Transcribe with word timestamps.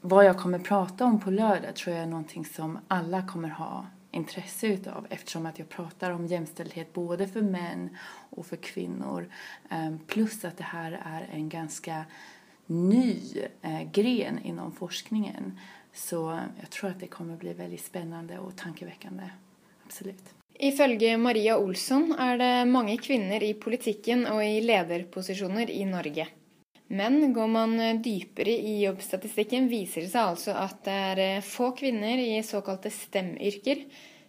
vad 0.00 0.24
jag 0.24 0.38
kommer 0.38 0.58
prata 0.58 1.04
om 1.04 1.20
på 1.20 1.30
lördag 1.30 1.76
tror 1.76 1.96
jag 1.96 2.02
är 2.02 2.08
någonting 2.08 2.44
som 2.44 2.78
alla 2.88 3.26
kommer 3.26 3.48
ha 3.48 3.86
intresse 4.10 4.66
utav 4.66 5.06
eftersom 5.10 5.46
att 5.46 5.58
jag 5.58 5.68
pratar 5.68 6.10
om 6.10 6.26
jämställdhet 6.26 6.92
både 6.92 7.28
för 7.28 7.42
män 7.42 7.96
och 8.30 8.46
för 8.46 8.56
kvinnor. 8.56 9.30
Ehm, 9.70 9.98
plus 10.06 10.44
att 10.44 10.56
det 10.56 10.64
här 10.64 10.92
är 11.04 11.28
en 11.32 11.48
ganska 11.48 12.04
ny 12.66 13.16
eh, 13.62 13.82
gren 13.92 14.38
inom 14.38 14.72
forskningen. 14.72 15.58
Så 15.94 16.40
jag 16.60 16.70
tror 16.70 16.90
att 16.90 17.00
det 17.00 17.06
kommer 17.06 17.36
bli 17.36 17.52
väldigt 17.52 17.84
spännande 17.84 18.38
och 18.38 18.56
tankeväckande. 18.56 19.24
Absolut. 19.84 20.34
Ifølge 20.54 21.16
Maria 21.16 21.58
Olsson 21.58 22.12
är 22.18 22.38
det 22.38 22.64
många 22.64 22.96
kvinnor 22.96 23.42
i 23.42 23.54
politiken 23.54 24.26
och 24.26 24.44
i 24.44 24.60
ledarpositioner 24.60 25.70
i 25.70 25.84
Norge. 25.84 26.28
Men 26.92 27.32
går 27.32 27.46
man 27.46 27.80
eh, 27.80 28.00
djupare 28.02 28.50
i 28.50 28.84
jobbstatistiken 28.84 29.68
visar 29.68 30.00
det 30.00 30.08
sig 30.08 30.20
alltså 30.20 30.50
att 30.50 30.84
det 30.84 30.90
är 30.90 31.36
eh, 31.36 31.42
få 31.42 31.70
kvinnor 31.70 32.18
i 32.18 32.42
så 32.42 32.60
kallade 32.60 32.90
STEM-yrker, 32.90 33.84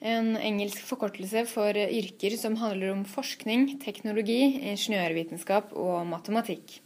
en 0.00 0.36
engelsk 0.36 0.78
förkortelse 0.78 1.46
för 1.46 1.76
eh, 1.76 1.88
yrker 1.88 2.30
som 2.30 2.56
handlar 2.56 2.88
om 2.88 3.04
forskning, 3.04 3.80
teknologi, 3.80 4.60
ingenjörvetenskap 4.62 5.72
och 5.72 6.06
matematik. 6.06 6.82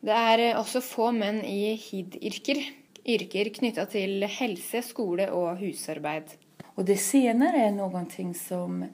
Det 0.00 0.10
är 0.10 0.58
också 0.58 0.80
få 0.80 1.12
män 1.12 1.44
i 1.44 1.74
HID-yrker, 1.74 2.64
yrker 3.04 3.54
knutna 3.54 3.86
till 3.86 4.24
hälsa, 4.24 4.82
skola 4.82 5.32
och 5.32 5.56
husarbete. 5.56 6.32
Och 6.74 6.84
det 6.84 6.96
senare 6.96 7.56
är 7.56 7.70
någonting 7.70 8.34
som 8.34 8.84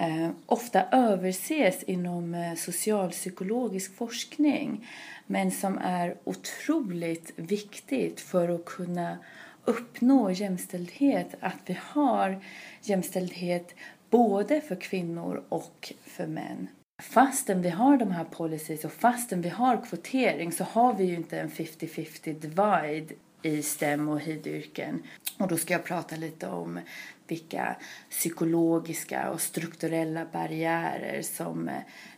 eh, 0.00 0.30
ofta 0.46 0.84
överses 0.92 1.82
inom 1.82 2.34
eh, 2.34 2.54
socialpsykologisk 2.54 3.96
forskning 3.96 4.88
men 5.26 5.50
som 5.50 5.78
är 5.78 6.16
otroligt 6.24 7.32
viktigt 7.36 8.20
för 8.20 8.48
att 8.48 8.64
kunna 8.64 9.18
uppnå 9.64 10.30
jämställdhet. 10.30 11.34
Att 11.40 11.56
vi 11.66 11.78
har 11.82 12.44
jämställdhet 12.82 13.74
både 14.10 14.60
för 14.60 14.76
kvinnor 14.76 15.44
och 15.48 15.92
för 16.04 16.26
män. 16.26 16.68
Fastän 17.02 17.62
vi 17.62 17.68
har 17.68 17.96
de 17.96 18.10
här 18.10 18.24
policies 18.24 18.84
och 18.84 18.92
fastän 18.92 19.42
vi 19.42 19.48
har 19.48 19.84
kvotering 19.86 20.52
så 20.52 20.64
har 20.64 20.94
vi 20.94 21.04
ju 21.04 21.14
inte 21.14 21.40
en 21.40 21.50
50-50 21.50 22.40
divide 22.40 23.14
i 23.42 23.62
STEM 23.62 24.08
och 24.08 24.20
HID-yrken. 24.20 25.02
Och 25.38 25.48
då 25.48 25.56
ska 25.56 25.72
jag 25.72 25.84
prata 25.84 26.16
lite 26.16 26.46
om 26.46 26.80
vilka 27.28 27.76
psykologiska 28.10 29.30
och 29.30 29.40
strukturella 29.40 30.26
barriärer 30.32 31.22
som 31.22 31.70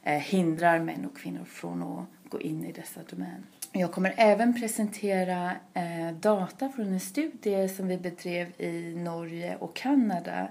eh, 0.02 0.12
hindrar 0.12 0.78
män 0.78 1.06
och 1.06 1.16
kvinnor 1.16 1.44
från 1.44 1.82
att 1.82 2.30
gå 2.30 2.40
in 2.40 2.64
i 2.64 2.72
dessa 2.72 3.00
domäner. 3.10 3.42
Jag 3.72 3.92
kommer 3.92 4.14
även 4.16 4.60
presentera 4.60 5.52
eh, 5.74 6.12
data 6.20 6.68
från 6.68 6.86
en 6.86 7.00
studie 7.00 7.68
som 7.68 7.88
vi 7.88 7.96
bedrev 7.96 8.60
i 8.60 8.94
Norge 8.94 9.56
och 9.56 9.76
Kanada 9.76 10.48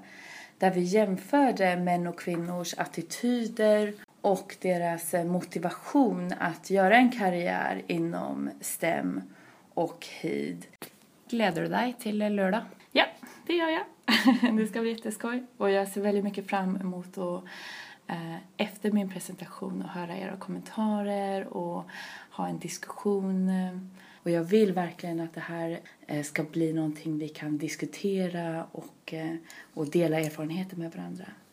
där 0.57 0.71
vi 0.71 0.81
jämförde 0.81 1.75
män 1.75 2.07
och 2.07 2.19
kvinnors 2.19 2.73
attityder 2.77 3.93
och 4.21 4.55
deras 4.61 5.13
eh, 5.13 5.25
motivation 5.25 6.33
att 6.39 6.69
göra 6.69 6.97
en 6.97 7.11
karriär 7.11 7.81
inom 7.87 8.49
STEM 8.61 9.21
och 9.73 10.07
HID. 10.21 10.65
Gläder 11.29 11.61
du 11.61 11.67
dig 11.67 11.95
till 11.99 12.17
lördag? 12.35 12.61
Ja, 12.91 13.05
det 13.47 13.53
gör 13.53 13.69
jag. 13.69 13.85
det 14.57 14.67
ska 14.67 14.81
bli 14.81 14.89
jätteskoj 14.89 15.43
och 15.57 15.71
jag 15.71 15.87
ser 15.87 16.01
väldigt 16.01 16.23
mycket 16.23 16.47
fram 16.47 16.75
emot 16.75 17.17
att 17.17 17.43
eh, 18.07 18.35
efter 18.57 18.91
min 18.91 19.09
presentation 19.09 19.81
och 19.81 19.89
höra 19.89 20.17
era 20.17 20.37
kommentarer 20.37 21.47
och 21.47 21.83
ha 22.31 22.47
en 22.47 22.59
diskussion. 22.59 23.51
Och 24.23 24.31
jag 24.31 24.43
vill 24.43 24.73
verkligen 24.73 25.19
att 25.19 25.33
det 25.33 25.41
här 25.41 25.79
eh, 26.07 26.23
ska 26.23 26.43
bli 26.43 26.73
någonting 26.73 27.17
vi 27.17 27.29
kan 27.29 27.57
diskutera 27.57 28.65
och, 28.71 29.13
och 29.73 29.87
dela 29.87 30.19
erfarenheter 30.19 30.77
med 30.77 30.91
varandra. 30.91 31.25